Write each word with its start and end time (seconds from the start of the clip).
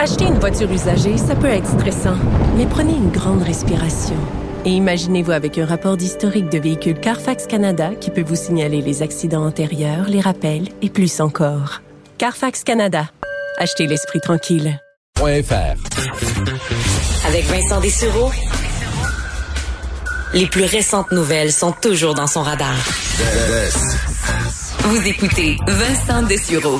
Acheter 0.00 0.26
une 0.26 0.38
voiture 0.38 0.70
usagée, 0.70 1.18
ça 1.18 1.34
peut 1.34 1.48
être 1.48 1.66
stressant, 1.66 2.14
mais 2.56 2.66
prenez 2.66 2.92
une 2.92 3.10
grande 3.10 3.42
respiration. 3.42 4.14
Et 4.64 4.70
imaginez-vous 4.70 5.32
avec 5.32 5.58
un 5.58 5.66
rapport 5.66 5.96
d'historique 5.96 6.48
de 6.50 6.58
véhicule 6.58 7.00
Carfax 7.00 7.48
Canada 7.48 7.90
qui 8.00 8.10
peut 8.10 8.22
vous 8.22 8.36
signaler 8.36 8.80
les 8.80 9.02
accidents 9.02 9.44
antérieurs, 9.44 10.06
les 10.08 10.20
rappels 10.20 10.68
et 10.82 10.88
plus 10.88 11.20
encore. 11.20 11.82
Carfax 12.16 12.62
Canada. 12.62 13.10
Achetez 13.58 13.88
l'esprit 13.88 14.20
tranquille. 14.20 14.80
.fr. 15.16 15.74
Avec 17.26 17.44
Vincent 17.46 17.80
Dessureau, 17.80 18.30
les 20.32 20.46
plus 20.46 20.64
récentes 20.64 21.10
nouvelles 21.10 21.50
sont 21.50 21.72
toujours 21.72 22.14
dans 22.14 22.28
son 22.28 22.42
radar. 22.42 22.76
Vous 24.80 25.08
écoutez 25.08 25.56
Vincent 25.66 26.22
Dessureau. 26.22 26.78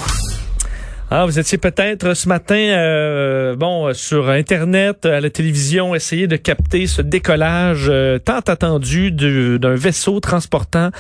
Ah, 1.11 1.25
vous 1.25 1.39
étiez 1.39 1.57
peut-être 1.57 2.13
ce 2.13 2.29
matin, 2.29 2.55
euh, 2.55 3.57
bon, 3.57 3.95
sur 3.95 4.29
Internet, 4.29 5.07
à 5.07 5.23
la 5.23 5.31
télévision, 5.31 5.95
essayer 5.95 6.27
de 6.27 6.37
capter 6.37 6.87
ce 6.87 7.01
décollage 7.01 7.87
euh, 7.89 8.19
tant 8.19 8.41
attendu 8.41 9.11
d'un 9.11 9.75
vaisseau 9.75 10.21
transportant 10.21 10.91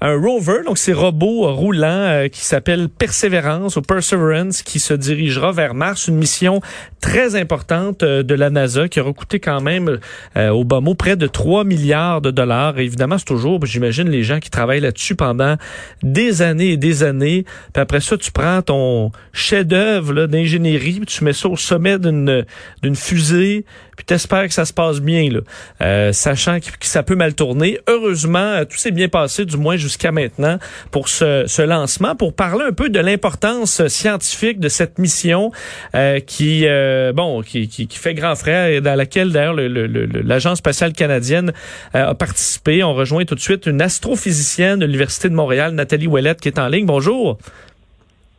un 0.00 0.16
rover, 0.16 0.62
donc 0.64 0.78
ces 0.78 0.94
robots 0.94 1.54
roulants 1.54 1.84
euh, 1.86 2.28
qui 2.28 2.40
s'appelle 2.40 2.88
Perseverance 2.88 3.76
ou 3.76 3.82
Perseverance, 3.82 4.62
qui 4.62 4.78
se 4.80 4.94
dirigera 4.94 5.52
vers 5.52 5.74
Mars, 5.74 6.08
une 6.08 6.16
mission 6.16 6.62
très 7.02 7.36
importante 7.36 8.02
de 8.02 8.34
la 8.34 8.48
NASA 8.48 8.88
qui 8.88 9.00
aura 9.00 9.12
coûté 9.12 9.38
quand 9.38 9.60
même 9.60 9.98
au 10.36 10.64
bas 10.64 10.80
mot 10.80 10.94
près 10.94 11.14
de 11.14 11.26
3 11.26 11.64
milliards 11.64 12.20
de 12.20 12.30
dollars. 12.30 12.78
évidemment, 12.78 13.18
c'est 13.18 13.24
toujours, 13.24 13.64
j'imagine, 13.66 14.08
les 14.08 14.24
gens 14.24 14.40
qui 14.40 14.50
travaillent 14.50 14.80
là-dessus 14.80 15.14
pendant 15.14 15.56
des 16.02 16.42
années 16.42 16.72
et 16.72 16.76
des 16.76 17.04
années. 17.04 17.44
Puis 17.72 17.80
après 17.80 18.00
ça, 18.00 18.16
tu 18.16 18.32
prends 18.32 18.62
ton 18.62 19.12
chef 19.32 19.57
d'œuvre 19.64 20.26
d'ingénierie, 20.26 21.00
tu 21.06 21.24
mets 21.24 21.32
ça 21.32 21.48
au 21.48 21.56
sommet 21.56 21.98
d'une 21.98 22.44
d'une 22.82 22.96
fusée, 22.96 23.64
puis 23.96 24.04
t'espères 24.04 24.46
que 24.46 24.54
ça 24.54 24.64
se 24.64 24.72
passe 24.72 25.00
bien, 25.00 25.28
là, 25.30 25.40
euh, 25.82 26.12
sachant 26.12 26.60
que, 26.60 26.66
ça 26.82 27.02
peut 27.02 27.16
mal 27.16 27.34
tourner. 27.34 27.80
Heureusement, 27.88 28.38
euh, 28.38 28.64
tout 28.64 28.76
s'est 28.76 28.90
bien 28.90 29.08
passé, 29.08 29.44
du 29.44 29.56
moins 29.56 29.76
jusqu'à 29.76 30.12
maintenant, 30.12 30.58
pour 30.90 31.08
ce, 31.08 31.44
ce, 31.46 31.62
lancement, 31.62 32.14
pour 32.14 32.32
parler 32.32 32.64
un 32.64 32.72
peu 32.72 32.90
de 32.90 33.00
l'importance 33.00 33.86
scientifique 33.88 34.60
de 34.60 34.68
cette 34.68 34.98
mission 34.98 35.50
euh, 35.94 36.20
qui, 36.20 36.66
bon, 37.14 37.42
qui, 37.42 37.68
qui, 37.68 37.86
qui, 37.88 37.98
fait 37.98 38.14
grand 38.14 38.36
frère 38.36 38.66
et 38.68 38.80
dans 38.80 38.94
laquelle 38.94 39.32
d'ailleurs 39.32 39.56
l'agence 39.56 40.58
spatiale 40.58 40.92
canadienne 40.92 41.52
a 41.92 42.14
participé. 42.14 42.84
On 42.84 42.94
rejoint 42.94 43.24
tout 43.24 43.34
de 43.34 43.40
suite 43.40 43.66
une 43.66 43.82
astrophysicienne 43.82 44.78
de 44.78 44.86
l'université 44.86 45.28
de 45.28 45.34
Montréal, 45.34 45.72
Nathalie 45.72 46.06
Ouellette, 46.06 46.40
qui 46.40 46.48
est 46.48 46.58
en 46.58 46.68
ligne. 46.68 46.86
Bonjour. 46.86 47.38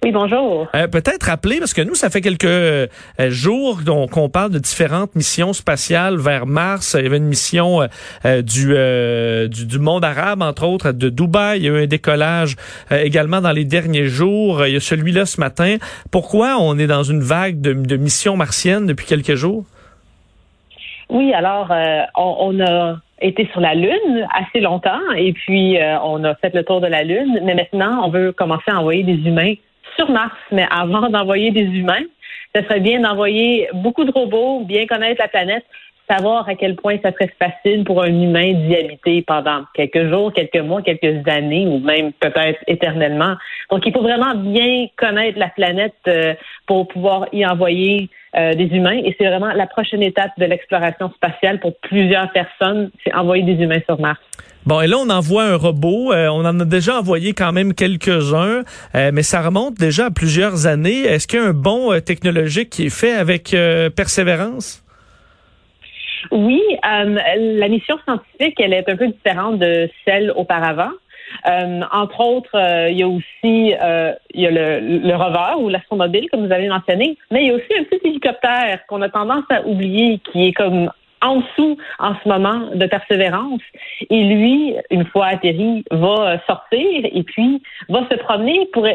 Oui, 0.02 0.12
bonjour. 0.14 0.68
Euh, 0.76 0.88
Peut-être 0.88 1.24
rappeler, 1.24 1.60
parce 1.60 1.74
que 1.74 1.82
nous, 1.82 1.94
ça 1.94 2.10
fait 2.10 2.22
quelques 2.22 2.46
euh, 2.46 2.88
jours 3.20 3.82
qu'on 4.10 4.30
parle 4.30 4.52
de 4.52 4.60
différentes 4.60 5.14
missions 5.14 5.52
spatiales 5.52 6.16
vers 6.16 6.46
Mars. 6.46 6.96
Il 6.98 7.04
y 7.04 7.06
avait 7.06 7.18
une 7.18 7.26
mission 7.26 7.82
euh, 7.82 7.88
euh, 8.26 9.48
du, 9.50 9.66
du, 9.66 9.80
monde 9.80 10.06
arabe, 10.06 10.42
entre 10.42 10.66
autres, 10.66 10.94
de 10.94 11.10
Dubaï. 11.10 11.60
Il 11.60 11.66
y 11.66 11.68
a 11.68 11.72
eu 11.72 11.84
un 11.84 11.88
décollage 11.88 12.56
également 12.92 13.42
dans 13.42 13.52
les 13.52 13.66
derniers 13.66 14.06
jours. 14.06 14.66
Il 14.66 14.74
y 14.74 14.78
a 14.78 14.80
celui-là 14.80 15.26
ce 15.26 15.42
matin. 15.42 15.76
Pourquoi 16.12 16.56
on 16.62 16.80
est 16.80 16.88
dans 16.88 17.04
une 17.04 17.22
vague 17.22 17.60
de, 17.60 17.74
de 17.74 17.98
missions 17.98 18.38
martiennes 18.38 18.86
depuis 18.86 19.06
quelques 19.06 19.36
jours? 19.36 19.66
Oui, 21.10 21.34
alors, 21.34 21.74
on, 22.16 22.36
on 22.40 22.60
a 22.66 22.96
été 23.22 23.50
sur 23.52 23.60
la 23.60 23.76
Lune 23.76 24.28
assez 24.34 24.62
longtemps 24.62 25.12
et 25.18 25.34
puis 25.34 25.78
on 26.04 26.24
a 26.24 26.36
fait 26.36 26.54
le 26.54 26.64
tour 26.64 26.80
de 26.80 26.88
la 26.88 27.04
Lune, 27.04 27.42
mais 27.44 27.56
maintenant 27.56 28.06
on 28.06 28.10
veut 28.10 28.32
commencer 28.32 28.72
à 28.72 28.80
envoyer 28.80 29.04
des 29.04 29.28
humains 29.28 29.56
sur 30.00 30.10
Mars, 30.10 30.36
mais 30.52 30.66
avant 30.72 31.10
d'envoyer 31.10 31.52
des 31.52 31.66
humains, 31.66 32.06
ce 32.56 32.64
serait 32.64 32.80
bien 32.80 33.02
d'envoyer 33.02 33.68
beaucoup 33.74 34.06
de 34.06 34.12
robots, 34.12 34.64
bien 34.64 34.88
connaître 34.88 35.22
la 35.22 35.28
planète, 35.28 35.66
savoir 36.10 36.48
à 36.48 36.56
quel 36.56 36.76
point 36.76 36.96
ça 37.04 37.12
serait 37.12 37.32
facile 37.38 37.84
pour 37.84 38.02
un 38.02 38.08
humain 38.08 38.54
d'y 38.54 38.76
habiter 38.76 39.22
pendant 39.22 39.64
quelques 39.76 40.10
jours, 40.10 40.34
quelques 40.34 40.58
mois, 40.58 40.82
quelques 40.82 41.28
années 41.28 41.68
ou 41.68 41.80
même 41.80 42.14
peut-être 42.14 42.60
éternellement. 42.66 43.36
Donc, 43.70 43.86
il 43.86 43.94
faut 43.94 44.02
vraiment 44.02 44.34
bien 44.36 44.88
connaître 44.98 45.38
la 45.38 45.50
planète 45.50 45.94
euh, 46.08 46.34
pour 46.66 46.88
pouvoir 46.88 47.28
y 47.32 47.46
envoyer 47.46 48.10
euh, 48.36 48.54
des 48.54 48.66
humains. 48.76 49.00
Et 49.04 49.16
c'est 49.20 49.28
vraiment 49.28 49.52
la 49.54 49.68
prochaine 49.68 50.02
étape 50.02 50.32
de 50.38 50.46
l'exploration 50.46 51.12
spatiale 51.12 51.60
pour 51.60 51.78
plusieurs 51.82 52.32
personnes, 52.32 52.90
c'est 53.04 53.14
envoyer 53.14 53.44
des 53.44 53.62
humains 53.62 53.82
sur 53.86 54.00
Mars. 54.00 54.20
Bon, 54.66 54.82
et 54.82 54.88
là, 54.88 54.98
on 55.00 55.10
envoie 55.10 55.44
un 55.44 55.56
robot. 55.56 56.12
Euh, 56.12 56.28
on 56.28 56.46
en 56.46 56.60
a 56.60 56.66
déjà 56.66 57.00
envoyé 57.00 57.34
quand 57.34 57.52
même 57.52 57.74
quelques-uns, 57.74 58.64
euh, 58.94 59.12
mais 59.14 59.24
ça 59.24 59.42
remonte 59.42 59.76
déjà 59.76 60.08
à 60.08 60.12
plusieurs 60.12 60.68
années. 60.68 61.04
Est-ce 61.04 61.28
qu'il 61.28 61.40
y 61.40 61.42
a 61.42 61.46
un 61.46 61.54
bon 61.54 61.94
euh, 61.94 62.02
technologique 62.02 62.70
qui 62.70 62.88
est 62.88 62.96
fait 62.96 63.14
avec 63.14 63.56
Persévérance? 63.96 64.84
Oui, 66.32 66.62
la 66.84 67.68
mission 67.70 67.98
scientifique, 68.04 68.60
elle 68.60 68.74
est 68.74 68.90
un 68.90 68.98
peu 68.98 69.08
différente 69.08 69.58
de 69.58 69.90
celle 70.06 70.32
auparavant. 70.32 70.92
entre 71.46 72.20
autres, 72.20 72.90
il 72.90 72.98
y 72.98 73.04
a 73.04 73.08
aussi 73.08 73.24
il 73.44 74.42
y 74.42 74.46
a 74.46 74.52
le, 74.52 75.00
le 75.00 75.16
rover 75.16 75.56
ou 75.60 75.70
l'astromobile, 75.70 76.28
comme 76.30 76.46
vous 76.46 76.52
avez 76.52 76.68
mentionné, 76.68 77.18
mais 77.32 77.44
il 77.44 77.48
y 77.48 77.52
a 77.52 77.56
aussi 77.56 77.74
un 77.80 77.84
petit 77.86 78.06
hélicoptère 78.06 78.86
qu'on 78.88 79.02
a 79.02 79.10
tendance 79.10 79.46
à 79.50 79.66
oublier, 79.66 80.20
qui 80.32 80.48
est 80.48 80.54
comme 80.54 80.92
en 81.22 81.38
dessous 81.38 81.78
en 82.00 82.14
ce 82.24 82.28
moment 82.28 82.70
de 82.74 82.86
persévérance. 82.86 83.62
Et 84.10 84.24
lui, 84.24 84.76
une 84.92 85.06
fois 85.06 85.28
atterri, 85.28 85.84
va 85.92 86.40
sortir 86.48 87.02
et 87.04 87.24
puis 87.24 87.62
va 87.90 88.08
se 88.10 88.16
promener 88.16 88.68
pour 88.74 88.88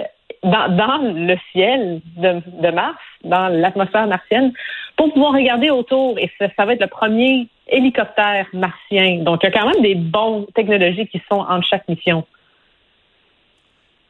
dans, 0.44 0.68
dans 0.76 0.98
le 0.98 1.36
ciel 1.52 2.00
de, 2.16 2.40
de 2.62 2.70
Mars, 2.70 2.98
dans 3.24 3.48
l'atmosphère 3.48 4.06
martienne, 4.06 4.52
pour 4.96 5.12
pouvoir 5.12 5.32
regarder 5.32 5.70
autour. 5.70 6.18
Et 6.18 6.30
ça, 6.38 6.46
ça 6.56 6.64
va 6.64 6.74
être 6.74 6.82
le 6.82 6.86
premier 6.86 7.48
hélicoptère 7.68 8.46
martien. 8.52 9.22
Donc, 9.22 9.42
il 9.42 9.46
y 9.46 9.48
a 9.48 9.58
quand 9.58 9.66
même 9.66 9.82
des 9.82 9.94
bonnes 9.94 10.46
technologies 10.54 11.06
qui 11.06 11.20
sont 11.30 11.40
entre 11.40 11.66
chaque 11.66 11.88
mission. 11.88 12.24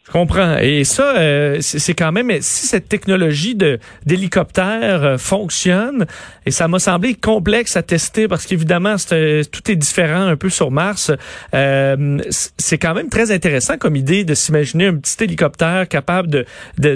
Je 0.06 0.12
comprends. 0.12 0.58
Et 0.58 0.84
ça, 0.84 1.16
euh, 1.16 1.58
c'est 1.62 1.94
quand 1.94 2.12
même 2.12 2.30
si 2.42 2.66
cette 2.66 2.90
technologie 2.90 3.54
de 3.54 3.78
d'hélicoptère 4.04 5.02
euh, 5.02 5.16
fonctionne, 5.16 6.04
et 6.44 6.50
ça 6.50 6.68
m'a 6.68 6.78
semblé 6.78 7.14
complexe 7.14 7.74
à 7.78 7.82
tester 7.82 8.28
parce 8.28 8.44
qu'évidemment 8.44 8.96
euh, 9.12 9.42
tout 9.50 9.70
est 9.70 9.76
différent 9.76 10.26
un 10.26 10.36
peu 10.36 10.50
sur 10.50 10.70
Mars. 10.70 11.10
c'est 11.50 12.78
quand 12.78 12.92
même 12.92 13.08
très 13.08 13.32
intéressant 13.32 13.78
comme 13.78 13.96
idée 13.96 14.24
de 14.24 14.34
s'imaginer 14.34 14.88
un 14.88 14.96
petit 14.96 15.24
hélicoptère 15.24 15.88
capable 15.88 16.28
de 16.28 16.44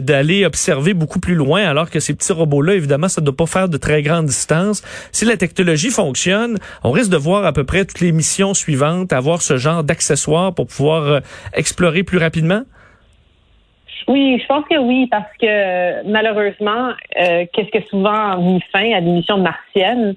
d'aller 0.01 0.45
observer 0.45 0.93
beaucoup 0.93 1.19
plus 1.19 1.35
loin, 1.35 1.65
alors 1.65 1.89
que 1.89 2.01
ces 2.01 2.13
petits 2.13 2.33
robots-là, 2.33 2.75
évidemment, 2.75 3.09
ça 3.09 3.23
ne 3.23 3.27
doit 3.27 3.37
pas 3.37 3.47
faire 3.47 3.71
de 3.71 3.79
très 3.79 4.03
grandes 4.03 4.27
distances. 4.27 4.83
Si 5.13 5.25
la 5.25 5.39
technologie 5.39 5.91
fonctionne, 5.91 6.59
on 6.85 6.91
risque 6.91 7.11
de 7.11 7.17
voir 7.17 7.47
à 7.47 7.55
peu 7.55 7.65
près 7.65 7.87
toutes 7.87 8.01
les 8.01 8.13
missions 8.13 8.53
suivantes 8.53 9.15
avoir 9.15 9.41
ce 9.41 9.57
genre 9.57 9.83
d'accessoires 9.83 10.55
pour 10.55 10.67
pouvoir 10.67 11.23
explorer 11.55 12.03
plus 12.03 12.19
rapidement? 12.19 12.65
Oui, 14.07 14.39
je 14.41 14.47
pense 14.47 14.65
que 14.67 14.79
oui, 14.79 15.07
parce 15.07 15.31
que 15.41 16.07
malheureusement, 16.09 16.91
euh, 17.21 17.45
qu'est-ce 17.53 17.71
que 17.71 17.85
souvent 17.89 18.39
mis 18.39 18.61
fin 18.73 18.93
à 18.93 19.01
des 19.01 19.11
missions 19.11 19.39
martiennes, 19.39 20.15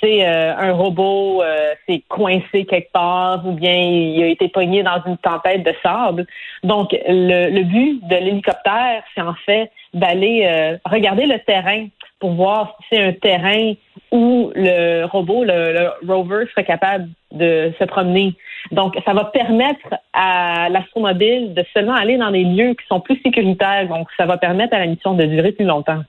c'est 0.00 0.26
euh, 0.26 0.54
un 0.56 0.72
robot, 0.72 1.42
euh, 1.42 1.74
c'est 1.88 2.02
coincé 2.08 2.64
quelque 2.66 2.92
part 2.92 3.46
ou 3.46 3.52
bien 3.52 3.72
il 3.72 4.22
a 4.22 4.26
été 4.26 4.48
pogné 4.48 4.82
dans 4.82 5.02
une 5.06 5.16
tempête 5.18 5.62
de 5.62 5.74
sable. 5.82 6.26
Donc, 6.62 6.92
le, 6.92 7.50
le 7.50 7.62
but 7.62 8.06
de 8.06 8.16
l'hélicoptère, 8.16 9.02
c'est 9.14 9.22
en 9.22 9.34
fait 9.46 9.70
d'aller 9.94 10.76
regarder 10.84 11.26
le 11.26 11.38
terrain 11.38 11.86
pour 12.18 12.32
voir 12.32 12.76
si 12.80 12.96
c'est 12.96 13.02
un 13.02 13.12
terrain 13.12 13.74
où 14.14 14.52
le 14.54 15.04
robot, 15.06 15.44
le, 15.44 15.90
rover, 16.06 16.46
serait 16.52 16.64
capable 16.64 17.08
de 17.32 17.72
se 17.78 17.84
promener. 17.84 18.34
Donc, 18.70 18.96
ça 19.04 19.12
va 19.12 19.24
permettre 19.24 19.92
à 20.12 20.68
l'astromobile 20.70 21.52
de 21.52 21.64
seulement 21.74 21.94
aller 21.94 22.16
dans 22.16 22.30
des 22.30 22.44
lieux 22.44 22.74
qui 22.74 22.86
sont 22.88 23.00
plus 23.00 23.20
sécuritaires. 23.22 23.88
Donc, 23.88 24.06
ça 24.16 24.24
va 24.24 24.38
permettre 24.38 24.72
à 24.74 24.78
la 24.78 24.86
mission 24.86 25.14
de 25.14 25.24
durer 25.24 25.50
plus 25.50 25.66
longtemps. 25.66 26.02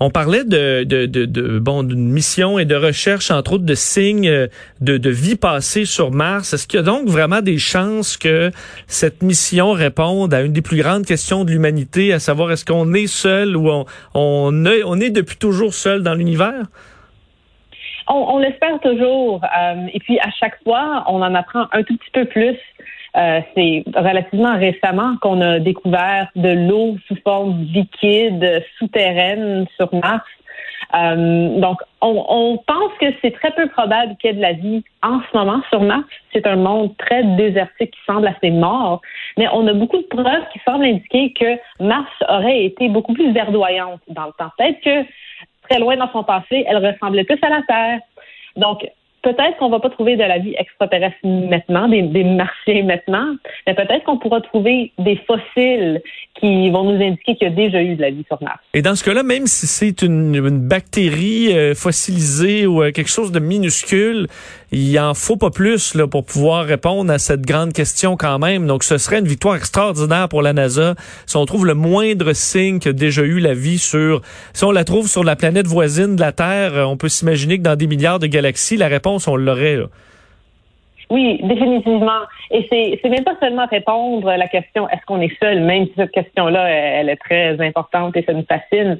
On 0.00 0.10
parlait 0.10 0.44
de, 0.44 0.84
de, 0.84 1.06
de, 1.06 1.58
bon 1.58 1.82
d'une 1.82 2.10
mission 2.10 2.58
et 2.58 2.64
de 2.64 2.74
recherche 2.74 3.30
entre 3.30 3.52
autres 3.52 3.64
de 3.64 3.74
signes 3.74 4.48
de, 4.80 4.96
de 4.96 5.10
vie 5.10 5.36
passée 5.36 5.84
sur 5.84 6.10
Mars. 6.10 6.54
Est-ce 6.54 6.66
qu'il 6.66 6.78
y 6.78 6.82
a 6.82 6.84
donc 6.84 7.06
vraiment 7.08 7.42
des 7.42 7.58
chances 7.58 8.16
que 8.16 8.50
cette 8.88 9.22
mission 9.22 9.72
réponde 9.72 10.34
à 10.34 10.40
une 10.40 10.52
des 10.52 10.62
plus 10.62 10.78
grandes 10.78 11.04
questions 11.04 11.44
de 11.44 11.50
l'humanité, 11.50 12.12
à 12.12 12.18
savoir 12.18 12.50
est-ce 12.50 12.64
qu'on 12.64 12.94
est 12.94 13.06
seul 13.06 13.56
ou 13.56 13.70
on 14.14 14.64
est 14.64 15.10
depuis 15.10 15.36
toujours 15.36 15.74
seul 15.74 16.02
dans 16.02 16.14
l'univers? 16.14 16.64
On, 18.06 18.38
l'espère 18.38 18.80
toujours. 18.80 19.40
Euh, 19.44 19.86
et 19.92 19.98
puis 20.00 20.18
à 20.20 20.30
chaque 20.30 20.62
fois, 20.62 21.04
on 21.08 21.22
en 21.22 21.34
apprend 21.34 21.66
un 21.72 21.82
tout 21.82 21.96
petit 21.96 22.10
peu 22.12 22.24
plus. 22.26 22.56
Euh, 23.16 23.40
c'est 23.54 23.84
relativement 23.94 24.56
récemment 24.58 25.16
qu'on 25.20 25.40
a 25.40 25.60
découvert 25.60 26.28
de 26.34 26.68
l'eau 26.68 26.96
sous 27.06 27.16
forme 27.22 27.62
liquide 27.62 28.64
souterraine 28.78 29.66
sur 29.76 29.94
Mars. 29.94 30.26
Euh, 30.94 31.60
donc, 31.60 31.78
on, 32.00 32.24
on, 32.28 32.56
pense 32.58 32.92
que 33.00 33.06
c'est 33.22 33.32
très 33.32 33.50
peu 33.52 33.68
probable 33.68 34.16
qu'il 34.16 34.30
y 34.30 34.32
ait 34.32 34.36
de 34.36 34.42
la 34.42 34.52
vie 34.52 34.84
en 35.02 35.20
ce 35.20 35.36
moment 35.36 35.60
sur 35.70 35.80
Mars. 35.80 36.04
C'est 36.32 36.46
un 36.46 36.56
monde 36.56 36.96
très 36.98 37.24
désertique 37.24 37.92
qui 37.92 38.00
semble 38.06 38.26
assez 38.26 38.50
mort, 38.50 39.00
mais 39.36 39.48
on 39.52 39.66
a 39.66 39.72
beaucoup 39.72 39.98
de 39.98 40.06
preuves 40.06 40.44
qui 40.52 40.60
semblent 40.64 40.84
indiquer 40.84 41.32
que 41.32 41.82
Mars 41.82 42.10
aurait 42.28 42.64
été 42.64 42.88
beaucoup 42.88 43.14
plus 43.14 43.32
verdoyante 43.32 44.00
dans 44.08 44.26
le 44.26 44.32
temps. 44.32 44.50
Peut-être 44.58 44.80
que 44.82 45.08
très 45.68 45.78
loin 45.78 45.96
dans 45.96 46.10
son 46.12 46.24
passé, 46.24 46.64
elle 46.66 46.84
ressemblait 46.84 47.24
plus 47.24 47.38
à 47.42 47.48
la 47.48 47.62
Terre. 47.62 48.00
Donc, 48.56 48.86
peut-être 49.24 49.56
qu'on 49.58 49.70
va 49.70 49.80
pas 49.80 49.90
trouver 49.90 50.16
de 50.16 50.22
la 50.22 50.38
vie 50.38 50.54
extraterrestre 50.58 51.16
maintenant, 51.24 51.88
des, 51.88 52.02
des 52.02 52.24
martiens 52.24 52.84
maintenant, 52.84 53.34
mais 53.66 53.74
peut-être 53.74 54.04
qu'on 54.04 54.18
pourra 54.18 54.40
trouver 54.40 54.92
des 54.98 55.18
fossiles 55.26 56.02
qui 56.40 56.70
vont 56.70 56.84
nous 56.84 57.02
indiquer 57.02 57.36
qu'il 57.36 57.48
y 57.48 57.50
a 57.50 57.54
déjà 57.54 57.82
eu 57.82 57.94
de 57.94 58.02
la 58.02 58.10
vie 58.10 58.24
sur 58.26 58.42
Mars. 58.42 58.58
Et 58.74 58.82
dans 58.82 58.94
ce 58.94 59.04
cas-là, 59.04 59.22
même 59.22 59.46
si 59.46 59.66
c'est 59.66 60.02
une, 60.02 60.34
une, 60.34 60.58
bactérie 60.58 61.56
euh, 61.56 61.74
fossilisée 61.74 62.66
ou 62.66 62.82
euh, 62.82 62.90
quelque 62.90 63.10
chose 63.10 63.32
de 63.32 63.38
minuscule, 63.38 64.26
il 64.72 64.98
en 64.98 65.14
faut 65.14 65.36
pas 65.36 65.50
plus 65.50 65.94
là, 65.94 66.08
pour 66.08 66.24
pouvoir 66.24 66.64
répondre 66.64 67.12
à 67.12 67.18
cette 67.18 67.42
grande 67.42 67.72
question 67.72 68.16
quand 68.16 68.40
même. 68.40 68.66
Donc, 68.66 68.82
ce 68.82 68.98
serait 68.98 69.20
une 69.20 69.28
victoire 69.28 69.54
extraordinaire 69.54 70.28
pour 70.28 70.42
la 70.42 70.52
NASA 70.52 70.96
si 71.26 71.36
on 71.36 71.46
trouve 71.46 71.66
le 71.66 71.74
moindre 71.74 72.32
signe 72.32 72.80
qu'il 72.80 72.90
y 72.90 72.94
a 72.94 72.98
déjà 72.98 73.22
eu 73.22 73.38
la 73.38 73.54
vie 73.54 73.78
sur... 73.78 74.20
Si 74.52 74.64
on 74.64 74.72
la 74.72 74.84
trouve 74.84 75.08
sur 75.08 75.22
la 75.22 75.36
planète 75.36 75.68
voisine 75.68 76.16
de 76.16 76.20
la 76.20 76.32
Terre, 76.32 76.74
euh, 76.74 76.84
on 76.84 76.96
peut 76.96 77.08
s'imaginer 77.08 77.58
que 77.58 77.62
dans 77.62 77.76
des 77.76 77.86
milliards 77.86 78.18
de 78.18 78.26
galaxies, 78.26 78.76
la 78.76 78.88
réponse, 78.88 79.13
on 79.26 79.36
l'aurait. 79.36 79.78
Oui, 81.10 81.40
définitivement. 81.42 82.22
Et 82.50 82.66
c'est 82.70 82.98
c'est 83.02 83.08
même 83.08 83.24
pas 83.24 83.36
seulement 83.40 83.66
répondre 83.66 84.28
à 84.28 84.36
la 84.36 84.48
question 84.48 84.88
est-ce 84.88 85.04
qu'on 85.06 85.20
est 85.20 85.36
seul, 85.40 85.60
même 85.60 85.86
si 85.86 85.92
cette 85.96 86.12
question-là 86.12 86.68
elle 86.68 87.08
est 87.08 87.16
très 87.16 87.60
importante 87.60 88.16
et 88.16 88.22
ça 88.22 88.32
nous 88.32 88.44
fascine. 88.48 88.98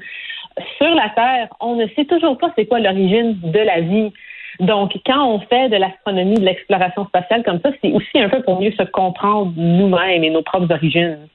Sur 0.77 0.93
la 0.93 1.09
Terre, 1.15 1.49
on 1.59 1.75
ne 1.75 1.87
sait 1.95 2.05
toujours 2.05 2.37
pas 2.37 2.51
c'est 2.55 2.65
quoi 2.65 2.79
l'origine 2.79 3.37
de 3.43 3.59
la 3.59 3.81
vie. 3.81 4.13
Donc, 4.61 4.93
quand 5.05 5.27
on 5.27 5.39
fait 5.39 5.67
de 5.67 5.75
l'astronomie, 5.75 6.35
de 6.35 6.45
l'exploration 6.45 7.05
spatiale 7.07 7.43
comme 7.43 7.59
ça, 7.59 7.71
c'est 7.81 7.91
aussi 7.91 8.19
un 8.19 8.29
peu 8.29 8.41
pour 8.41 8.61
mieux 8.61 8.71
se 8.71 8.83
comprendre 8.83 9.51
nous-mêmes 9.57 10.23
et 10.23 10.29
nos 10.29 10.43
propres 10.43 10.73
origines. 10.73 11.27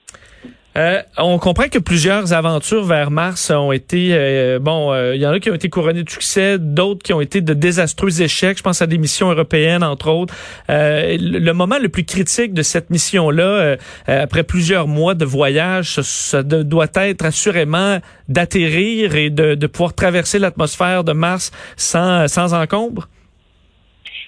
Euh, 0.76 1.02
on 1.19 1.38
comprend 1.38 1.64
que 1.64 1.81
plusieurs 1.81 2.32
aventures 2.32 2.84
vers 2.84 3.11
Mars 3.11 3.50
ont 3.50 3.72
été 3.72 4.11
euh, 4.12 4.61
bon, 4.61 4.94
il 4.94 4.96
euh, 4.96 5.17
y 5.17 5.26
en 5.26 5.32
a 5.32 5.40
qui 5.40 5.50
ont 5.50 5.55
été 5.55 5.69
couronnées 5.69 6.05
de 6.05 6.11
succès, 6.11 6.58
d'autres 6.61 7.02
qui 7.02 7.12
ont 7.12 7.20
été 7.20 7.40
de 7.40 7.55
désastreux 7.55 8.22
échecs. 8.22 8.58
Je 8.58 8.62
pense 8.62 8.81
à 8.81 8.87
des 8.87 8.99
missions 8.99 9.31
européennes 9.31 9.82
entre 9.82 10.08
autres. 10.11 10.34
Le, 10.69 11.52
moment 11.52 11.78
le 11.81 11.88
plus 11.88 12.05
critique 12.05 12.55
de 12.55 12.62
cette 12.62 12.90
mission-là, 12.90 13.76
après 14.06 14.44
plusieurs 14.44 14.87
mois 14.87 15.14
de 15.14 15.25
voyage, 15.25 16.00
ça, 16.02 16.43
doit 16.44 16.87
être 16.94 17.25
assurément 17.25 17.99
d'atterrir 18.28 19.16
et 19.16 19.31
de, 19.31 19.56
de, 19.56 19.66
pouvoir 19.66 19.94
traverser 19.94 20.38
l'atmosphère 20.38 21.02
de 21.02 21.12
Mars 21.12 21.50
sans 21.76 22.28
sans 22.28 22.55
encombre. 22.55 23.08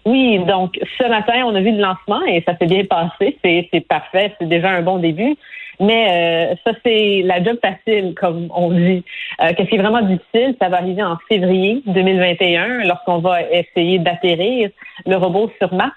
Oui, 0.05 0.41
donc 0.47 0.79
ce 0.99 1.09
matin, 1.09 1.45
on 1.47 1.55
a 1.55 1.61
vu 1.61 1.71
le 1.71 1.81
lancement 1.81 2.25
et 2.27 2.43
ça 2.45 2.57
s'est 2.59 2.67
bien 2.67 2.85
passé. 2.85 3.39
C'est 3.45 3.87
parfait, 3.87 4.35
c'est 4.41 4.49
déjà 4.49 4.71
un 4.71 4.83
bon 4.83 4.99
début. 4.99 5.37
Mais 5.81 6.53
euh, 6.53 6.55
ça, 6.65 6.77
c'est 6.85 7.23
la 7.25 7.43
job 7.43 7.59
facile, 7.61 8.15
comme 8.15 8.49
on 8.55 8.71
dit. 8.71 9.05
Euh, 9.41 9.53
Qu'est-ce 9.57 9.69
qui 9.69 9.77
est 9.77 9.83
vraiment 9.83 10.03
difficile, 10.03 10.57
ça 10.61 10.69
va 10.69 10.79
arriver 10.79 11.03
en 11.03 11.17
février 11.29 11.83
2021, 11.87 12.85
lorsqu'on 12.85 13.19
va 13.19 13.43
essayer 13.43 13.99
d'atterrir 13.99 14.71
le 15.07 15.17
robot 15.17 15.51
sur 15.59 15.73
Mars. 15.75 15.93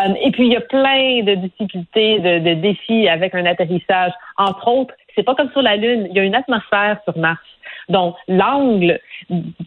Euh, 0.00 0.14
et 0.22 0.30
puis, 0.30 0.46
il 0.46 0.52
y 0.52 0.56
a 0.56 0.60
plein 0.60 1.22
de 1.22 1.34
difficultés, 1.34 2.20
de, 2.20 2.38
de 2.38 2.54
défis 2.54 3.08
avec 3.08 3.34
un 3.34 3.46
atterrissage. 3.46 4.12
Entre 4.36 4.68
autres, 4.68 4.94
c'est 5.14 5.24
pas 5.24 5.34
comme 5.34 5.50
sur 5.50 5.62
la 5.62 5.76
Lune, 5.76 6.06
il 6.10 6.16
y 6.16 6.20
a 6.20 6.24
une 6.24 6.36
atmosphère 6.36 6.98
sur 7.04 7.16
Mars. 7.18 7.42
Donc, 7.88 8.14
l'angle 8.28 9.00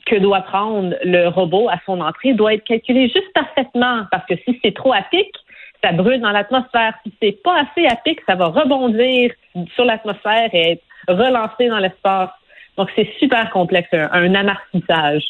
que 0.05 0.15
doit 0.15 0.41
prendre 0.41 0.95
le 1.03 1.27
robot 1.27 1.67
à 1.69 1.79
son 1.85 1.99
entrée 1.99 2.33
doit 2.33 2.53
être 2.53 2.63
calculé 2.63 3.09
juste 3.09 3.33
parfaitement, 3.33 4.03
parce 4.11 4.25
que 4.27 4.35
si 4.45 4.59
c'est 4.63 4.73
trop 4.73 4.93
à 4.93 5.01
pic, 5.01 5.27
ça 5.83 5.91
brûle 5.91 6.21
dans 6.21 6.31
l'atmosphère. 6.31 6.93
Si 7.03 7.13
c'est 7.21 7.41
pas 7.43 7.61
assez 7.61 7.85
à 7.87 7.95
pic, 7.95 8.19
ça 8.27 8.35
va 8.35 8.47
rebondir 8.47 9.31
sur 9.75 9.85
l'atmosphère 9.85 10.49
et 10.53 10.73
être 10.73 10.83
relancé 11.07 11.67
dans 11.67 11.79
l'espace. 11.79 12.29
Donc, 12.77 12.89
c'est 12.95 13.09
super 13.19 13.49
complexe, 13.51 13.89
un, 13.93 14.09
un 14.11 14.33
amortissage. 14.35 15.29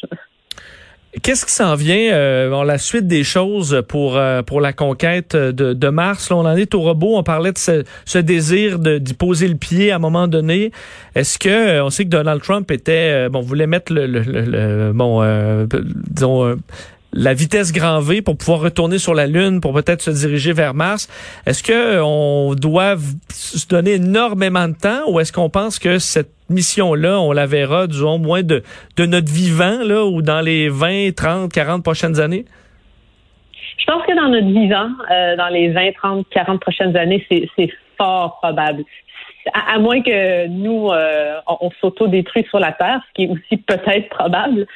Qu'est-ce 1.22 1.44
qui 1.44 1.52
s'en 1.52 1.74
vient, 1.74 2.14
euh, 2.14 2.64
la 2.64 2.78
suite 2.78 3.06
des 3.06 3.22
choses 3.22 3.82
pour 3.86 4.16
euh, 4.16 4.40
pour 4.40 4.62
la 4.62 4.72
conquête 4.72 5.36
de, 5.36 5.88
Mars? 5.90 6.30
Là, 6.30 6.36
on 6.36 6.46
en 6.46 6.56
est 6.56 6.74
au 6.74 6.80
robot. 6.80 7.18
On 7.18 7.22
parlait 7.22 7.52
de 7.52 7.58
ce, 7.58 8.18
désir 8.18 8.78
d'y 8.78 9.12
poser 9.12 9.48
le 9.48 9.56
pied 9.56 9.92
à 9.92 9.96
un 9.96 9.98
moment 9.98 10.26
donné. 10.26 10.72
Est-ce 11.14 11.38
que 11.38 11.50
euh, 11.50 11.84
on 11.84 11.90
sait 11.90 12.04
que 12.04 12.08
Donald 12.08 12.40
Trump 12.40 12.70
était 12.70 13.26
euh, 13.26 13.28
bon 13.28 13.42
voulait 13.42 13.66
mettre 13.66 13.92
le, 13.92 14.06
le, 14.06 14.92
bon 14.94 15.22
disons 15.66 16.56
la 17.12 17.34
vitesse 17.34 17.72
grand 17.72 18.00
V 18.00 18.22
pour 18.22 18.36
pouvoir 18.36 18.60
retourner 18.60 18.98
sur 18.98 19.14
la 19.14 19.26
Lune, 19.26 19.60
pour 19.60 19.74
peut-être 19.74 20.00
se 20.00 20.10
diriger 20.10 20.52
vers 20.52 20.74
Mars. 20.74 21.08
Est-ce 21.46 21.62
que 21.62 22.00
on 22.00 22.54
doit 22.54 22.96
se 23.28 23.66
donner 23.68 23.94
énormément 23.94 24.68
de 24.68 24.74
temps 24.74 25.08
ou 25.08 25.20
est-ce 25.20 25.32
qu'on 25.32 25.50
pense 25.50 25.78
que 25.78 25.98
cette 25.98 26.30
mission-là, 26.48 27.20
on 27.20 27.32
la 27.32 27.46
verra, 27.46 27.86
disons, 27.86 28.18
moins 28.18 28.42
de, 28.42 28.62
de 28.96 29.06
notre 29.06 29.30
vivant, 29.30 29.78
là, 29.82 30.04
ou 30.04 30.22
dans 30.22 30.40
les 30.40 30.68
20, 30.68 31.14
30, 31.14 31.52
40 31.52 31.82
prochaines 31.82 32.20
années? 32.20 32.44
Je 33.78 33.84
pense 33.86 34.04
que 34.06 34.14
dans 34.14 34.28
notre 34.28 34.46
vivant, 34.46 34.90
euh, 35.10 35.36
dans 35.36 35.48
les 35.48 35.70
20, 35.70 35.92
30, 35.92 36.26
40 36.30 36.60
prochaines 36.60 36.96
années, 36.96 37.26
c'est 37.28 37.70
fort 37.98 38.38
probable. 38.40 38.84
À, 39.52 39.78
moins 39.78 40.00
que 40.02 40.46
nous, 40.46 40.88
euh, 40.90 41.40
on, 41.46 42.06
détruit 42.06 42.44
sur 42.48 42.58
la 42.58 42.72
Terre, 42.72 43.02
ce 43.08 43.12
qui 43.14 43.24
est 43.24 43.30
aussi 43.30 43.56
peut-être 43.66 44.08
probable. 44.08 44.66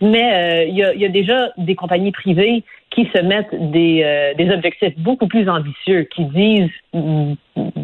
Mais 0.00 0.34
euh, 0.34 0.64
il 0.64 0.76
y, 0.76 1.04
a, 1.04 1.08
déjà 1.08 1.50
des 1.56 1.74
compagnies 1.74 2.12
privées 2.12 2.64
qui 2.90 3.08
se 3.14 3.20
mettent 3.22 3.54
des, 3.70 4.02
euh, 4.04 4.34
des 4.34 4.52
objectifs 4.52 4.98
beaucoup 4.98 5.28
plus 5.28 5.48
ambitieux, 5.48 6.08
qui 6.14 6.24
disent 6.24 6.70
mm, 6.92 7.34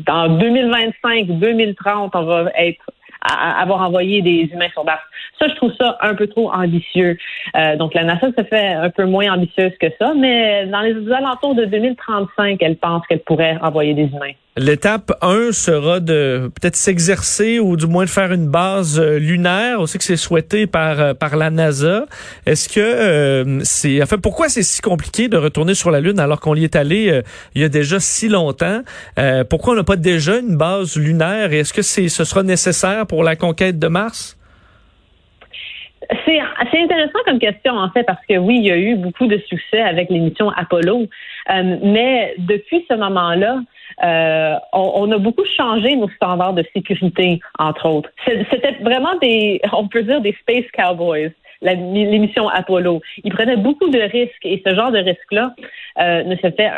dans 0.06 0.28
2025, 0.38 1.26
2030, 1.26 2.14
on 2.14 2.22
va 2.22 2.50
être 2.56 2.84
avoir 3.22 3.82
envoyé 3.82 4.22
des 4.22 4.50
humains 4.52 4.68
sur 4.72 4.84
Mars. 4.84 5.02
Ça, 5.38 5.48
je 5.48 5.54
trouve 5.54 5.72
ça 5.80 5.96
un 6.00 6.14
peu 6.14 6.26
trop 6.26 6.52
ambitieux. 6.52 7.16
Euh, 7.56 7.76
donc, 7.76 7.94
la 7.94 8.04
NASA 8.04 8.28
se 8.36 8.44
fait 8.44 8.68
un 8.68 8.90
peu 8.90 9.04
moins 9.04 9.32
ambitieuse 9.32 9.72
que 9.80 9.88
ça, 9.98 10.12
mais 10.14 10.66
dans 10.66 10.80
les 10.80 11.12
alentours 11.12 11.54
de 11.54 11.64
2035, 11.64 12.58
elle 12.60 12.76
pense 12.76 13.06
qu'elle 13.06 13.20
pourrait 13.20 13.58
envoyer 13.62 13.94
des 13.94 14.04
humains. 14.04 14.34
L'étape 14.58 15.12
1 15.22 15.52
sera 15.52 15.98
de 15.98 16.50
peut-être 16.60 16.76
s'exercer 16.76 17.58
ou 17.58 17.74
du 17.78 17.86
moins 17.86 18.04
de 18.04 18.10
faire 18.10 18.32
une 18.32 18.48
base 18.48 19.00
euh, 19.00 19.18
lunaire. 19.18 19.80
On 19.80 19.86
sait 19.86 19.96
que 19.96 20.04
c'est 20.04 20.18
souhaité 20.18 20.66
par 20.66 21.00
euh, 21.00 21.14
par 21.14 21.36
la 21.36 21.48
NASA. 21.48 22.04
Est-ce 22.44 22.68
que 22.68 22.78
euh, 22.78 23.60
c'est 23.62 24.02
enfin 24.02 24.18
pourquoi 24.18 24.50
c'est 24.50 24.62
si 24.62 24.82
compliqué 24.82 25.28
de 25.28 25.38
retourner 25.38 25.72
sur 25.72 25.90
la 25.90 26.00
Lune 26.00 26.20
alors 26.20 26.38
qu'on 26.38 26.54
y 26.54 26.64
est 26.64 26.76
allé 26.76 27.22
il 27.54 27.62
y 27.62 27.64
a 27.64 27.70
déjà 27.70 27.98
si 27.98 28.28
longtemps? 28.28 28.82
Pourquoi 29.48 29.72
on 29.72 29.76
n'a 29.76 29.84
pas 29.84 29.96
déjà 29.96 30.36
une 30.36 30.58
base 30.58 30.98
lunaire? 30.98 31.54
Et 31.54 31.60
est-ce 31.60 31.72
que 31.72 31.80
c'est 31.80 32.10
ce 32.10 32.24
sera 32.24 32.42
nécessaire 32.42 33.06
pour 33.12 33.24
la 33.24 33.36
conquête 33.36 33.78
de 33.78 33.88
Mars? 33.88 34.38
C'est 36.24 36.40
intéressant 36.78 37.18
comme 37.26 37.38
question, 37.38 37.74
en 37.74 37.90
fait, 37.90 38.04
parce 38.04 38.24
que 38.26 38.38
oui, 38.38 38.56
il 38.56 38.64
y 38.64 38.70
a 38.70 38.78
eu 38.78 38.96
beaucoup 38.96 39.26
de 39.26 39.36
succès 39.36 39.82
avec 39.82 40.08
l'émission 40.08 40.48
Apollo. 40.48 41.08
mais 41.46 42.34
depuis 42.38 42.86
ce 42.88 42.94
moment-là, 42.94 43.60
euh, 44.02 44.54
on, 44.72 45.12
a 45.12 45.18
beaucoup 45.18 45.44
changé 45.58 45.94
nos 45.94 46.08
standards 46.08 46.54
de 46.54 46.64
sécurité, 46.72 47.38
entre 47.58 47.86
autres. 47.86 48.08
C'était 48.26 48.78
vraiment 48.80 49.14
des, 49.20 49.60
on 49.74 49.88
peut 49.88 50.04
dire 50.04 50.22
des 50.22 50.34
space 50.40 50.64
cowboys 50.72 51.32
l'émission 51.62 52.48
Apollo. 52.48 53.02
Ils 53.24 53.32
prenaient 53.32 53.56
beaucoup 53.56 53.88
de 53.88 54.00
risques 54.00 54.44
et 54.44 54.62
ce 54.66 54.74
genre 54.74 54.90
de 54.90 54.98
risque-là 54.98 55.54
euh, 56.00 56.24
ne 56.24 56.36
se 56.36 56.50
fait 56.50 56.70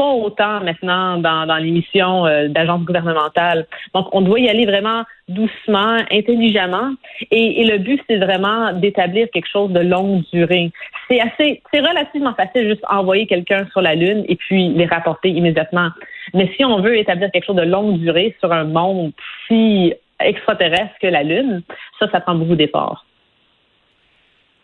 pas 0.00 0.12
autant 0.12 0.60
maintenant 0.60 1.18
dans, 1.18 1.44
dans 1.44 1.58
les 1.58 1.70
missions 1.70 2.24
euh, 2.24 2.48
d'agences 2.48 2.84
gouvernementales. 2.84 3.66
Donc, 3.94 4.08
on 4.12 4.22
doit 4.22 4.40
y 4.40 4.48
aller 4.48 4.64
vraiment 4.64 5.02
doucement, 5.28 5.98
intelligemment. 6.10 6.92
Et, 7.30 7.62
le 7.66 7.76
but, 7.76 8.00
c'est 8.08 8.16
vraiment 8.16 8.72
d'établir 8.72 9.28
quelque 9.30 9.50
chose 9.52 9.70
de 9.72 9.80
longue 9.80 10.22
durée. 10.32 10.72
C'est 11.06 11.20
assez, 11.20 11.62
c'est 11.70 11.80
relativement 11.80 12.32
facile 12.32 12.66
juste 12.70 12.84
envoyer 12.88 13.26
quelqu'un 13.26 13.66
sur 13.72 13.82
la 13.82 13.94
Lune 13.94 14.24
et 14.26 14.36
puis 14.36 14.70
les 14.70 14.86
rapporter 14.86 15.28
immédiatement. 15.28 15.90
Mais 16.32 16.50
si 16.56 16.64
on 16.64 16.80
veut 16.80 16.96
établir 16.96 17.30
quelque 17.30 17.44
chose 17.44 17.56
de 17.56 17.70
longue 17.76 17.98
durée 17.98 18.34
sur 18.40 18.50
un 18.52 18.64
monde 18.64 19.12
si 19.46 19.92
extraterrestre 20.18 20.94
que 21.02 21.08
la 21.08 21.24
Lune, 21.24 21.60
ça, 21.98 22.08
ça 22.10 22.20
prend 22.20 22.36
beaucoup 22.36 22.56
d'efforts. 22.56 23.04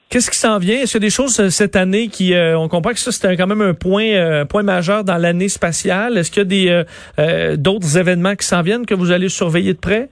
Qu'est-ce 0.09 0.31
qui 0.31 0.39
s'en 0.39 0.59
vient? 0.59 0.77
Est-ce 0.77 0.93
qu'il 0.93 1.03
y 1.03 1.05
a 1.05 1.09
des 1.09 1.11
choses 1.11 1.41
euh, 1.41 1.51
cette 1.51 1.75
année 1.75 2.07
qui, 2.07 2.33
euh, 2.33 2.57
on 2.57 2.69
comprend 2.69 2.93
que 2.93 3.01
ça 3.01 3.11
c'était 3.11 3.37
quand 3.37 3.49
même 3.49 3.61
un 3.61 3.75
point, 3.75 4.07
euh, 4.07 4.45
point 4.45 4.63
majeur 4.63 5.03
dans 5.03 5.17
l'année 5.17 5.49
spatiale. 5.49 6.17
Est-ce 6.17 6.31
qu'il 6.31 6.43
y 6.43 6.71
a 6.71 6.85
des 7.17 7.57
d'autres 7.57 7.99
événements 7.99 8.37
qui 8.37 8.47
s'en 8.47 8.63
viennent 8.63 8.87
que 8.87 8.95
vous 8.95 9.11
allez 9.11 9.29
surveiller 9.29 9.75
de 9.75 9.79
près? 9.79 10.09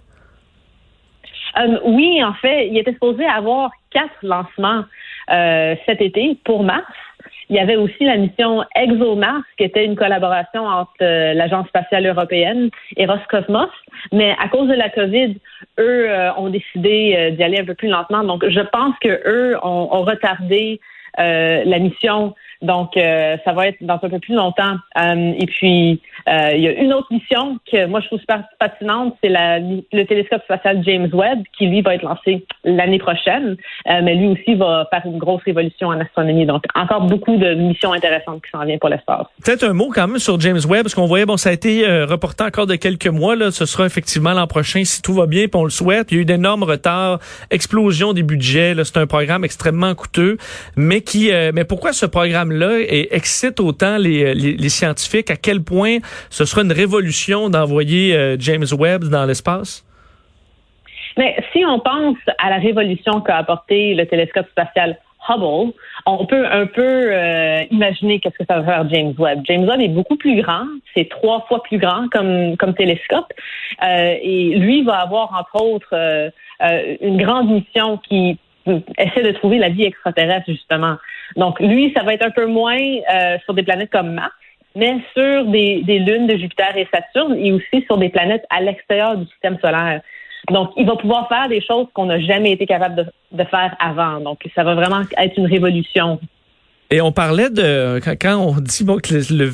oui, 1.84 2.22
en 2.24 2.34
fait, 2.34 2.66
il 2.66 2.76
était 2.76 2.92
supposé 2.94 3.24
avoir 3.24 3.70
quatre 3.92 4.16
lancements 4.22 4.84
cet 5.28 6.00
été 6.00 6.36
pour 6.44 6.64
mars. 6.64 6.84
Il 7.50 7.56
y 7.56 7.58
avait 7.58 7.76
aussi 7.76 8.04
la 8.04 8.16
mission 8.16 8.64
ExoMars, 8.74 9.42
qui 9.58 9.64
était 9.64 9.84
une 9.84 9.96
collaboration 9.96 10.64
entre 10.64 10.92
euh, 11.02 11.34
l'Agence 11.34 11.68
spatiale 11.68 12.06
européenne 12.06 12.70
et 12.96 13.06
Roscosmos. 13.06 13.70
Mais 14.12 14.34
à 14.42 14.48
cause 14.48 14.68
de 14.68 14.74
la 14.74 14.88
COVID, 14.88 15.36
eux 15.78 16.10
euh, 16.10 16.34
ont 16.34 16.50
décidé 16.50 17.14
euh, 17.16 17.30
d'y 17.30 17.42
aller 17.42 17.58
un 17.58 17.64
peu 17.64 17.74
plus 17.74 17.88
lentement. 17.88 18.24
Donc, 18.24 18.48
je 18.48 18.60
pense 18.60 18.94
que 19.00 19.20
eux 19.26 19.56
ont, 19.62 20.04
retardé 20.04 20.80
la 21.16 21.78
mission 21.78 22.34
Donc, 22.64 22.97
euh, 22.97 23.37
ça 23.44 23.52
va 23.52 23.68
être 23.68 23.76
dans 23.83 23.99
un 24.02 24.09
peu 24.09 24.18
plus 24.18 24.35
longtemps. 24.35 24.76
Euh, 24.99 25.33
et 25.38 25.47
puis, 25.47 26.00
euh, 26.28 26.50
il 26.54 26.62
y 26.62 26.68
a 26.68 26.73
une 26.73 26.92
autre 26.94 27.12
mission 27.12 27.59
que 27.71 27.87
moi 27.87 28.00
je 28.00 28.06
trouve 28.06 28.21
super 28.21 28.44
fascinante, 28.61 29.16
c'est 29.23 29.28
le 29.28 30.04
télescope 30.04 30.42
spatial 30.44 30.83
James 30.85 31.11
Webb, 31.12 31.42
qui 31.56 31.66
lui 31.66 31.83
va 31.83 31.94
être 31.94 32.02
lancé 32.02 32.47
l'année 32.64 32.99
prochaine, 32.99 33.56
mais 33.87 34.14
lui 34.14 34.28
aussi 34.28 34.54
va 34.54 34.88
faire 34.90 35.02
une 35.04 35.18
grosse 35.18 35.42
révolution 35.42 35.88
en 35.88 36.00
astronomie. 36.00 36.47
Donc, 36.47 36.64
encore 36.75 37.02
beaucoup 37.02 37.37
de 37.37 37.54
missions 37.54 37.92
intéressantes 37.92 38.42
qui 38.42 38.50
s'en 38.50 38.64
viennent 38.64 38.78
pour 38.78 38.88
l'espace. 38.88 39.26
Peut-être 39.44 39.64
un 39.64 39.75
mot 39.75 39.90
quand 39.94 40.09
même 40.09 40.18
sur 40.18 40.40
James 40.40 40.61
Webb, 40.66 40.85
parce 40.85 40.94
qu'on 40.94 41.06
voyait, 41.06 41.26
bon, 41.26 41.37
ça 41.37 41.50
a 41.50 41.52
été 41.52 41.87
reporté 42.04 42.44
encore 42.44 42.66
de 42.66 42.76
quelques 42.76 43.06
mois. 43.09 43.37
Là, 43.37 43.50
ce 43.50 43.66
sera 43.66 43.85
effectivement 43.85 44.33
l'an 44.33 44.47
prochain 44.47 44.85
si 44.85 45.02
tout 45.02 45.12
va 45.12 45.26
bien, 45.26 45.47
puis 45.49 45.61
on 45.61 45.64
le 45.64 45.71
souhaite. 45.71 46.11
Il 46.11 46.14
y 46.14 46.18
a 46.18 46.23
eu 46.23 46.25
d'énormes 46.25 46.62
retards, 46.62 47.18
explosion 47.50 48.14
des 48.14 48.23
budgets. 48.23 48.75
C'est 48.85 48.97
un 48.97 49.06
programme 49.06 49.44
extrêmement 49.44 49.94
coûteux, 49.94 50.38
mais 50.76 51.02
qui, 51.02 51.30
mais 51.52 51.64
pourquoi 51.64 51.92
ce 51.92 52.06
programme-là 52.54 53.06
excite 53.11 53.61
autant 53.61 53.96
les, 53.96 54.34
les, 54.34 54.68
scientifiques 54.68 55.30
À 55.30 55.37
quel 55.37 55.62
point 55.62 55.99
ce 56.30 56.44
sera 56.44 56.62
une 56.62 56.73
révolution 56.73 57.49
d'envoyer 57.49 58.14
euh, 58.14 58.37
James 58.38 58.66
Webb 58.78 59.04
dans 59.04 59.26
l'espace? 59.26 59.84
Mais 61.16 61.37
si 61.52 61.64
on 61.64 61.78
pense 61.78 62.16
à 62.38 62.50
la 62.50 62.56
révolution 62.56 63.20
qu'a 63.20 63.37
apporté 63.37 63.94
le 63.94 64.06
télescope 64.06 64.46
spatial 64.50 64.99
Hubble, 65.28 65.73
on 66.06 66.26
peut 66.26 66.44
un 66.46 66.66
peu 66.66 66.82
euh, 66.82 67.62
imaginer 67.70 68.20
qu'est-ce 68.20 68.37
que 68.37 68.44
ça 68.44 68.61
va 68.61 68.64
faire 68.64 68.88
James 68.90 69.14
Webb. 69.18 69.42
James 69.46 69.64
Webb 69.64 69.80
est 69.80 69.88
beaucoup 69.88 70.16
plus 70.16 70.42
grand, 70.42 70.66
c'est 70.94 71.08
trois 71.08 71.46
fois 71.49 71.62
plus 71.62 71.78
grand 71.78 72.08
comme, 72.12 72.56
comme 72.58 72.75
télescope, 72.75 73.32
euh, 73.82 74.16
et 74.20 74.56
lui 74.56 74.82
va 74.82 74.96
avoir 74.96 75.32
entre 75.38 75.62
autres 75.62 76.30
une 77.00 77.20
grande 77.23 77.50
mission 77.50 77.99
qui 78.08 78.38
essaie 78.66 79.23
de 79.23 79.33
trouver 79.33 79.59
la 79.59 79.68
vie 79.68 79.85
extraterrestre 79.85 80.47
justement. 80.47 80.97
Donc 81.37 81.61
lui, 81.61 81.92
ça 81.97 82.02
va 82.02 82.14
être 82.14 82.26
un 82.26 82.30
peu 82.30 82.47
moins 82.47 82.78
sur 83.44 83.54
des 83.54 83.62
planètes 83.62 83.90
comme 83.90 84.12
Mars 84.14 84.33
mais 84.76 84.97
sur 85.16 85.44
des, 85.47 85.83
lunes 85.87 86.26
de 86.26 86.37
Jupiter 86.37 86.76
et 86.76 86.88
Saturne 86.92 87.37
et 87.38 87.52
aussi 87.52 87.85
sur 87.87 87.97
des 87.97 88.09
planètes 88.09 88.44
à 88.50 88.61
l'extérieur 88.61 89.16
du 89.16 89.26
système 89.26 89.59
solaire. 89.61 90.00
Donc, 90.50 90.73
il 90.76 90.87
va 90.87 90.97
pouvoir 90.97 91.28
faire 91.28 91.49
des 91.49 91.62
choses 91.62 91.87
qu'on 91.94 92.06
n'a 92.06 92.21
jamais 92.21 92.52
été 92.52 92.66
capable 92.66 92.97
de, 92.97 93.06
de, 93.33 93.44
faire 93.44 93.75
avant. 93.78 94.21
Donc, 94.21 94.40
ça 94.54 94.62
va 94.62 94.75
vraiment 94.75 95.02
être 95.16 95.38
une 95.38 95.47
révolution. 95.47 96.21
Et 96.90 97.00
on 97.00 97.12
parlait 97.12 97.49
de 97.49 97.99
quand, 98.21 98.37
on 98.37 98.61
dit 98.61 98.85
bon 98.85 98.99
que 98.99 99.14
le, 99.33 99.50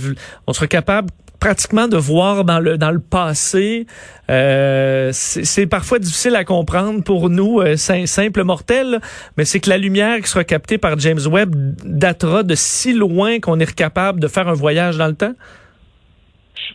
on 0.46 0.52
sera 0.52 0.66
capable 0.66 1.10
pratiquement 1.40 1.88
de 1.88 1.96
voir 1.96 2.44
dans 2.44 2.60
le 2.60 2.76
dans 2.76 2.90
le 2.90 3.00
passé. 3.00 3.86
Euh, 4.30 5.10
c'est 5.12 5.66
parfois 5.66 5.98
difficile 5.98 6.36
à 6.36 6.44
comprendre 6.44 7.02
pour 7.02 7.30
nous, 7.30 7.60
euh, 7.60 7.76
simples 7.76 8.44
mortels, 8.44 9.00
mais 9.36 9.44
c'est 9.44 9.58
que 9.58 9.68
la 9.68 9.78
lumière 9.78 10.18
qui 10.18 10.28
sera 10.28 10.44
captée 10.44 10.78
par 10.78 10.98
James 10.98 11.18
Webb 11.26 11.54
datera 11.84 12.42
de 12.42 12.54
si 12.54 12.92
loin 12.92 13.40
qu'on 13.40 13.58
est 13.58 13.74
capable 13.74 14.20
de 14.20 14.28
faire 14.28 14.46
un 14.48 14.54
voyage 14.54 14.98
dans 14.98 15.08
le 15.08 15.16
temps? 15.16 15.34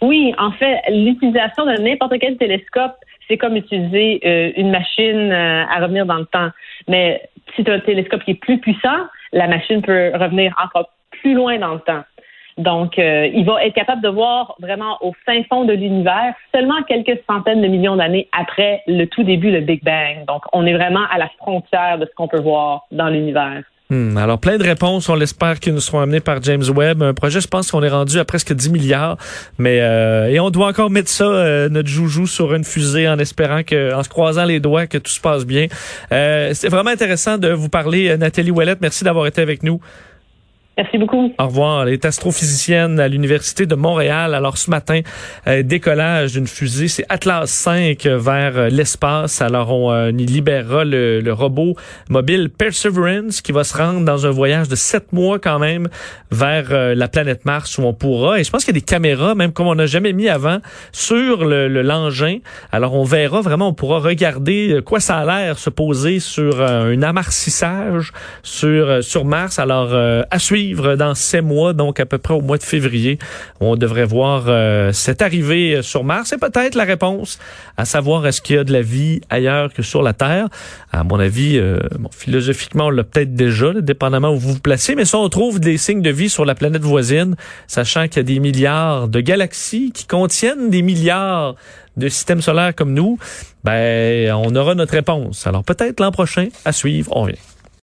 Oui, 0.01 0.33
en 0.37 0.51
fait, 0.51 0.81
l'utilisation 0.89 1.65
de 1.65 1.81
n'importe 1.81 2.13
quel 2.19 2.37
télescope, 2.37 2.95
c'est 3.27 3.37
comme 3.37 3.55
utiliser 3.55 4.19
euh, 4.25 4.51
une 4.57 4.71
machine 4.71 5.31
euh, 5.31 5.65
à 5.65 5.79
revenir 5.81 6.05
dans 6.05 6.17
le 6.17 6.25
temps. 6.25 6.49
Mais 6.87 7.21
si 7.55 7.63
tu 7.63 7.71
as 7.71 7.75
un 7.75 7.79
télescope 7.79 8.23
qui 8.23 8.31
est 8.31 8.39
plus 8.39 8.59
puissant, 8.59 9.07
la 9.31 9.47
machine 9.47 9.81
peut 9.81 10.11
revenir 10.13 10.53
encore 10.63 10.89
plus 11.11 11.33
loin 11.33 11.57
dans 11.57 11.73
le 11.73 11.79
temps. 11.79 12.03
Donc, 12.57 12.97
euh, 12.97 13.27
il 13.33 13.45
va 13.45 13.65
être 13.65 13.73
capable 13.73 14.01
de 14.01 14.07
voir 14.07 14.55
vraiment 14.59 14.97
au 15.01 15.13
fin 15.25 15.43
fond 15.49 15.65
de 15.65 15.73
l'univers 15.73 16.33
seulement 16.53 16.81
quelques 16.87 17.19
centaines 17.29 17.61
de 17.61 17.67
millions 17.67 17.97
d'années 17.97 18.29
après 18.31 18.81
le 18.87 19.05
tout 19.05 19.23
début, 19.23 19.51
le 19.51 19.59
Big 19.59 19.83
Bang. 19.83 20.25
Donc, 20.25 20.43
on 20.53 20.65
est 20.65 20.73
vraiment 20.73 21.03
à 21.11 21.17
la 21.17 21.27
frontière 21.37 21.97
de 21.99 22.05
ce 22.05 22.11
qu'on 22.15 22.29
peut 22.29 22.39
voir 22.39 22.85
dans 22.91 23.09
l'univers. 23.09 23.61
Hmm, 23.89 24.15
alors, 24.17 24.39
plein 24.39 24.57
de 24.57 24.63
réponses, 24.63 25.09
on 25.09 25.15
l'espère, 25.15 25.59
qui 25.59 25.71
nous 25.71 25.81
seront 25.81 25.99
amenées 25.99 26.21
par 26.21 26.41
James 26.41 26.63
Webb. 26.73 27.03
Un 27.03 27.13
projet, 27.13 27.41
je 27.41 27.47
pense 27.47 27.69
qu'on 27.69 27.83
est 27.83 27.89
rendu 27.89 28.17
à 28.19 28.25
presque 28.25 28.53
10 28.53 28.71
milliards. 28.71 29.17
Mais 29.57 29.81
euh, 29.81 30.29
Et 30.29 30.39
on 30.39 30.49
doit 30.49 30.67
encore 30.67 30.89
mettre 30.89 31.09
ça, 31.09 31.25
euh, 31.25 31.67
notre 31.67 31.89
joujou, 31.89 32.25
sur 32.25 32.53
une 32.53 32.63
fusée 32.63 33.07
en 33.09 33.19
espérant 33.19 33.63
que, 33.63 33.93
en 33.93 34.01
se 34.01 34.09
croisant 34.09 34.45
les 34.45 34.61
doigts, 34.61 34.87
que 34.87 34.97
tout 34.97 35.11
se 35.11 35.19
passe 35.19 35.45
bien. 35.45 35.67
C'est 36.09 36.69
vraiment 36.69 36.91
intéressant 36.91 37.37
de 37.37 37.49
vous 37.49 37.69
parler, 37.69 38.17
Nathalie 38.17 38.51
Ouellette. 38.51 38.79
Merci 38.81 39.03
d'avoir 39.03 39.27
été 39.27 39.41
avec 39.41 39.61
nous. 39.61 39.81
Merci 40.77 40.97
beaucoup. 40.97 41.31
Au 41.39 41.45
revoir. 41.45 41.87
Elle 41.87 41.93
est 41.93 42.03
astrophysicienne 42.03 42.99
à 42.99 43.07
l'Université 43.07 43.65
de 43.65 43.75
Montréal. 43.75 44.35
Alors 44.35 44.57
ce 44.57 44.69
matin, 44.69 44.99
euh, 45.47 45.63
décollage 45.63 46.33
d'une 46.33 46.47
fusée, 46.47 46.89
c'est 46.89 47.05
Atlas 47.07 47.49
5 47.49 48.05
vers 48.05 48.57
euh, 48.57 48.67
l'espace. 48.67 49.41
Alors 49.41 49.71
on 49.71 49.93
euh, 49.93 50.09
y 50.09 50.25
libérera 50.25 50.83
le, 50.83 51.31
robot 51.31 51.75
mobile 52.09 52.49
Perseverance 52.49 53.41
qui 53.41 53.53
va 53.53 53.63
se 53.63 53.77
rendre 53.77 54.03
dans 54.03 54.25
un 54.25 54.31
voyage 54.31 54.67
de 54.67 54.75
sept 54.75 55.13
mois 55.13 55.39
quand 55.39 55.59
même 55.59 55.87
vers 56.31 56.95
la 56.95 57.07
planète 57.07 57.45
Mars 57.45 57.77
où 57.77 57.83
on 57.83 57.93
pourra, 57.93 58.39
et 58.39 58.43
je 58.43 58.51
pense 58.51 58.63
qu'il 58.65 58.73
y 58.73 58.77
a 58.77 58.79
des 58.79 58.85
caméras, 58.85 59.35
même 59.35 59.51
comme 59.51 59.67
on 59.67 59.75
n'a 59.75 59.85
jamais 59.85 60.11
mis 60.11 60.27
avant, 60.27 60.59
sur 60.91 61.45
le 61.45 61.67
l'engin. 61.67 62.39
Alors 62.71 62.93
on 62.93 63.03
verra 63.03 63.41
vraiment, 63.41 63.69
on 63.69 63.73
pourra 63.73 63.99
regarder 63.99 64.79
quoi 64.85 64.99
ça 64.99 65.17
a 65.17 65.25
l'air 65.25 65.57
se 65.57 65.69
poser 65.69 66.19
sur 66.19 66.61
un 66.61 67.01
amarcissage 67.01 68.11
sur, 68.43 69.03
sur 69.03 69.25
Mars. 69.25 69.59
Alors 69.59 69.93
à 69.93 70.39
suivre 70.39 70.64
dans 70.73 71.13
ces 71.13 71.41
mois, 71.41 71.73
donc 71.73 71.99
à 71.99 72.05
peu 72.05 72.17
près 72.17 72.33
au 72.33 72.41
mois 72.41 72.57
de 72.57 72.63
février. 72.63 73.19
On 73.59 73.75
devrait 73.75 74.05
voir 74.05 74.45
euh, 74.47 74.91
cette 74.91 75.21
arrivée 75.21 75.81
sur 75.81 76.03
Mars 76.03 76.33
et 76.33 76.37
peut-être 76.37 76.75
la 76.75 76.85
réponse 76.85 77.37
à 77.77 77.85
savoir 77.85 78.25
est-ce 78.25 78.41
qu'il 78.41 78.55
y 78.55 78.59
a 78.59 78.63
de 78.63 78.71
la 78.71 78.81
vie 78.81 79.21
ailleurs 79.29 79.73
que 79.73 79.81
sur 79.81 80.01
la 80.01 80.13
Terre? 80.13 80.47
À 80.91 81.03
mon 81.03 81.19
avis, 81.19 81.57
euh, 81.57 81.79
philosophiquement, 82.11 82.87
on 82.87 82.89
l'a 82.89 83.03
peut-être 83.03 83.33
déjà, 83.33 83.73
dépendamment 83.73 84.31
où 84.31 84.37
vous 84.37 84.53
vous 84.53 84.59
placez, 84.59 84.95
mais 84.95 85.05
si 85.05 85.15
on 85.15 85.27
trouve 85.29 85.59
des 85.59 85.77
signes 85.77 86.01
de 86.01 86.09
vie 86.09 86.29
sur 86.29 86.45
la 86.45 86.55
planète 86.55 86.83
voisine, 86.83 87.35
sachant 87.67 88.07
qu'il 88.07 88.17
y 88.17 88.19
a 88.19 88.23
des 88.23 88.39
milliards 88.39 89.07
de 89.07 89.19
galaxies 89.19 89.91
qui 89.93 90.05
contiennent 90.05 90.69
des 90.69 90.81
milliards 90.81 91.55
de 91.97 92.09
systèmes 92.09 92.41
solaires 92.41 92.75
comme 92.75 92.93
nous, 92.93 93.17
ben, 93.63 94.33
on 94.33 94.55
aura 94.55 94.75
notre 94.75 94.93
réponse. 94.93 95.47
Alors 95.47 95.63
peut-être 95.63 95.99
l'an 95.99 96.11
prochain, 96.11 96.47
à 96.65 96.71
suivre, 96.71 97.15
on 97.15 97.25
vient. 97.25 97.35